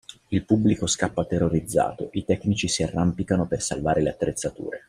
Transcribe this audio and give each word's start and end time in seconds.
Il 0.29 0.45
pubblico 0.45 0.87
scappa 0.87 1.25
terrorizzato, 1.25 2.09
i 2.13 2.25
tecnici 2.25 2.67
si 2.67 2.81
arrampicano 2.81 3.45
per 3.45 3.61
salvare 3.61 4.01
le 4.01 4.09
attrezzature. 4.09 4.79